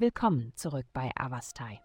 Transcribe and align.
Willkommen 0.00 0.54
zurück 0.56 0.86
bei 0.94 1.10
Avastai. 1.14 1.78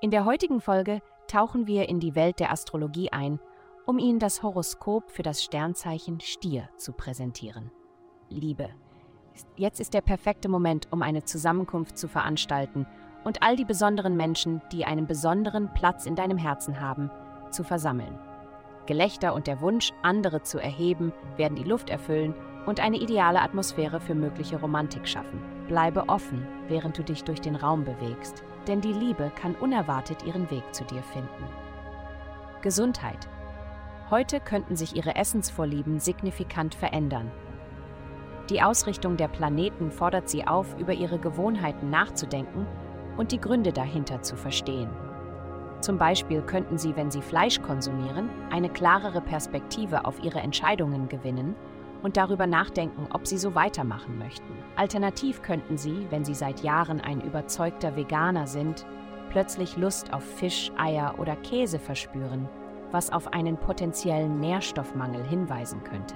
In 0.00 0.12
der 0.12 0.24
heutigen 0.24 0.60
Folge 0.60 1.02
tauchen 1.26 1.66
wir 1.66 1.88
in 1.88 1.98
die 1.98 2.14
Welt 2.14 2.38
der 2.38 2.52
Astrologie 2.52 3.10
ein, 3.10 3.40
um 3.84 3.98
Ihnen 3.98 4.20
das 4.20 4.44
Horoskop 4.44 5.10
für 5.10 5.24
das 5.24 5.42
Sternzeichen 5.42 6.20
Stier 6.20 6.68
zu 6.76 6.92
präsentieren. 6.92 7.72
Liebe. 8.28 8.68
Jetzt 9.56 9.80
ist 9.80 9.92
der 9.92 10.02
perfekte 10.02 10.48
Moment, 10.48 10.86
um 10.92 11.02
eine 11.02 11.24
Zusammenkunft 11.24 11.98
zu 11.98 12.06
veranstalten 12.06 12.86
und 13.24 13.42
all 13.42 13.56
die 13.56 13.64
besonderen 13.64 14.16
Menschen, 14.16 14.62
die 14.70 14.84
einen 14.84 15.08
besonderen 15.08 15.74
Platz 15.74 16.06
in 16.06 16.14
deinem 16.14 16.38
Herzen 16.38 16.80
haben, 16.80 17.10
zu 17.50 17.64
versammeln. 17.64 18.16
Gelächter 18.86 19.34
und 19.34 19.46
der 19.46 19.60
Wunsch, 19.60 19.92
andere 20.02 20.42
zu 20.42 20.58
erheben, 20.58 21.12
werden 21.36 21.56
die 21.56 21.64
Luft 21.64 21.90
erfüllen 21.90 22.34
und 22.66 22.80
eine 22.80 22.96
ideale 22.96 23.40
Atmosphäre 23.40 24.00
für 24.00 24.14
mögliche 24.14 24.60
Romantik 24.60 25.08
schaffen. 25.08 25.40
Bleibe 25.68 26.08
offen, 26.08 26.46
während 26.68 26.98
du 26.98 27.02
dich 27.02 27.24
durch 27.24 27.40
den 27.40 27.56
Raum 27.56 27.84
bewegst, 27.84 28.44
denn 28.66 28.80
die 28.80 28.92
Liebe 28.92 29.30
kann 29.40 29.54
unerwartet 29.54 30.24
ihren 30.24 30.50
Weg 30.50 30.62
zu 30.72 30.84
dir 30.84 31.02
finden. 31.02 31.44
Gesundheit. 32.60 33.28
Heute 34.10 34.40
könnten 34.40 34.76
sich 34.76 34.94
ihre 34.94 35.16
Essensvorlieben 35.16 35.98
signifikant 35.98 36.74
verändern. 36.74 37.30
Die 38.50 38.62
Ausrichtung 38.62 39.16
der 39.16 39.28
Planeten 39.28 39.90
fordert 39.90 40.28
sie 40.28 40.46
auf, 40.46 40.76
über 40.78 40.92
ihre 40.92 41.18
Gewohnheiten 41.18 41.90
nachzudenken 41.90 42.66
und 43.16 43.32
die 43.32 43.40
Gründe 43.40 43.72
dahinter 43.72 44.22
zu 44.22 44.36
verstehen. 44.36 44.90
Zum 45.82 45.98
Beispiel 45.98 46.42
könnten 46.42 46.78
Sie, 46.78 46.94
wenn 46.94 47.10
Sie 47.10 47.20
Fleisch 47.20 47.60
konsumieren, 47.60 48.30
eine 48.50 48.68
klarere 48.68 49.20
Perspektive 49.20 50.04
auf 50.04 50.22
Ihre 50.22 50.38
Entscheidungen 50.38 51.08
gewinnen 51.08 51.56
und 52.04 52.16
darüber 52.16 52.46
nachdenken, 52.46 53.08
ob 53.12 53.26
Sie 53.26 53.36
so 53.36 53.56
weitermachen 53.56 54.16
möchten. 54.16 54.52
Alternativ 54.76 55.42
könnten 55.42 55.76
Sie, 55.76 56.06
wenn 56.10 56.24
Sie 56.24 56.34
seit 56.34 56.62
Jahren 56.62 57.00
ein 57.00 57.20
überzeugter 57.20 57.96
Veganer 57.96 58.46
sind, 58.46 58.86
plötzlich 59.30 59.76
Lust 59.76 60.12
auf 60.12 60.22
Fisch, 60.22 60.70
Eier 60.78 61.16
oder 61.18 61.34
Käse 61.34 61.80
verspüren, 61.80 62.48
was 62.92 63.10
auf 63.10 63.32
einen 63.32 63.56
potenziellen 63.56 64.38
Nährstoffmangel 64.38 65.24
hinweisen 65.24 65.82
könnte. 65.82 66.14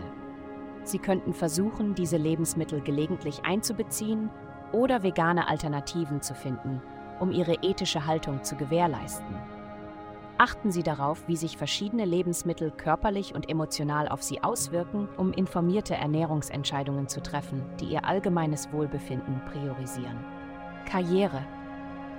Sie 0.84 1.00
könnten 1.00 1.34
versuchen, 1.34 1.96
diese 1.96 2.18
Lebensmittel 2.18 2.82
gelegentlich 2.82 3.44
einzubeziehen 3.44 4.30
oder 4.70 5.02
vegane 5.02 5.48
Alternativen 5.48 6.22
zu 6.22 6.36
finden, 6.36 6.80
um 7.18 7.32
ihre 7.32 7.54
ethische 7.62 8.06
Haltung 8.06 8.44
zu 8.44 8.54
gewährleisten. 8.54 9.55
Achten 10.38 10.70
Sie 10.70 10.82
darauf, 10.82 11.26
wie 11.28 11.36
sich 11.36 11.56
verschiedene 11.56 12.04
Lebensmittel 12.04 12.70
körperlich 12.70 13.34
und 13.34 13.48
emotional 13.48 14.06
auf 14.06 14.22
Sie 14.22 14.42
auswirken, 14.42 15.08
um 15.16 15.32
informierte 15.32 15.94
Ernährungsentscheidungen 15.94 17.08
zu 17.08 17.22
treffen, 17.22 17.64
die 17.80 17.86
Ihr 17.86 18.04
allgemeines 18.04 18.70
Wohlbefinden 18.70 19.40
priorisieren. 19.50 20.22
Karriere. 20.84 21.42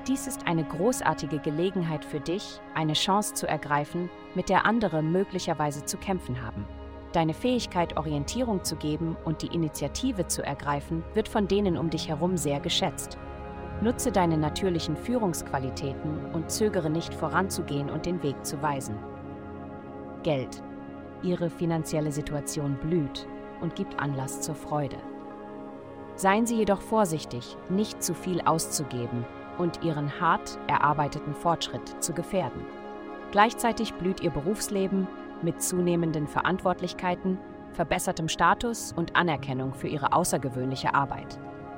Dies 0.08 0.26
ist 0.26 0.48
eine 0.48 0.64
großartige 0.64 1.38
Gelegenheit 1.40 2.04
für 2.04 2.20
dich, 2.20 2.60
eine 2.74 2.94
Chance 2.94 3.36
zu 3.36 3.48
ergreifen, 3.48 4.10
mit 4.34 4.50
der 4.50 4.66
andere 4.66 5.04
möglicherweise 5.04 5.86
zu 5.86 5.98
kämpfen 5.98 6.42
haben. 6.42 6.66
Deine 7.14 7.36
Fähigkeit, 7.36 7.98
Orientierung 7.98 8.64
zu 8.64 8.78
geben 8.78 9.16
und 9.26 9.44
die 9.44 9.54
Initiative 9.54 10.28
zu 10.28 10.44
ergreifen, 10.44 11.04
wird 11.14 11.28
von 11.28 11.48
denen 11.48 11.78
um 11.78 11.90
dich 11.92 12.10
herum 12.10 12.36
sehr 12.36 12.60
geschätzt. 12.60 13.18
Nutze 13.80 14.12
deine 14.12 14.38
natürlichen 14.38 14.98
Führungsqualitäten 14.98 16.34
und 16.34 16.50
zögere 16.50 16.90
nicht 16.90 17.14
voranzugehen 17.14 17.92
und 17.92 18.08
den 18.08 18.24
Weg 18.24 18.44
zu 18.44 18.62
weisen. 18.62 18.96
Geld. 20.24 20.64
Ihre 21.22 21.50
finanzielle 21.50 22.12
Situation 22.12 22.78
blüht 22.82 23.28
und 23.62 23.76
gibt 23.76 24.00
Anlass 24.00 24.42
zur 24.42 24.56
Freude. 24.56 24.98
Seien 26.16 26.48
Sie 26.48 26.56
jedoch 26.56 26.82
vorsichtig, 26.82 27.56
nicht 27.70 28.02
zu 28.02 28.16
viel 28.16 28.42
auszugeben 28.42 29.26
und 29.60 29.84
Ihren 29.84 30.20
hart 30.20 30.58
erarbeiteten 30.68 31.36
Fortschritt 31.36 32.04
zu 32.04 32.14
gefährden. 32.14 32.66
Gleichzeitig 33.32 33.94
blüht 33.94 34.22
Ihr 34.22 34.32
Berufsleben 34.32 35.08
mit 35.44 35.62
zunehmenden 35.62 36.28
Verantwortlichkeiten, 36.28 37.38
verbessertem 37.74 38.28
Status 38.28 38.92
und 38.96 39.16
Anerkennung 39.16 39.76
für 39.76 39.88
Ihre 39.88 40.14
außergewöhnliche 40.14 40.96
Arbeit 40.96 41.38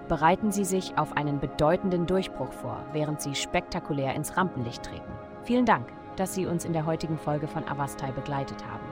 bereiten 0.09 0.52
Sie 0.52 0.66
sich 0.66 0.97
auf 0.97 1.16
einen 1.16 1.40
bedeutenden 1.40 2.06
Durchbruch 2.06 2.52
vor, 2.52 2.84
während 2.92 3.22
Sie 3.22 3.36
spektakulär 3.36 4.14
ins 4.16 4.36
Rampenlicht 4.36 4.84
treten. 4.84 5.14
Vielen 5.44 5.66
Dank, 5.66 5.88
dass 6.18 6.34
Sie 6.34 6.46
uns 6.46 6.66
in 6.66 6.74
der 6.74 6.86
heutigen 6.86 7.18
Folge 7.18 7.47
von 7.47 7.66
Avastai 7.66 8.12
begleitet 8.12 8.68
haben. 8.68 8.86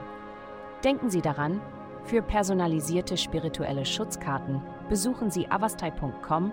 Denken 0.82 1.10
Sie 1.10 1.20
daran, 1.20 1.60
für 2.04 2.22
personalisierte 2.22 3.18
spirituelle 3.18 3.84
Schutzkarten 3.84 4.62
besuchen 4.88 5.30
Sie 5.30 5.50
avastai.com 5.50 6.52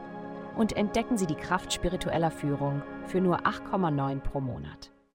und 0.58 0.76
entdecken 0.76 1.18
Sie 1.18 1.28
die 1.28 1.36
Kraft 1.36 1.72
spiritueller 1.72 2.32
Führung 2.32 2.82
für 3.06 3.22
nur 3.22 3.42
8,9 3.46 4.20
pro 4.20 4.42
Monat. 4.42 4.95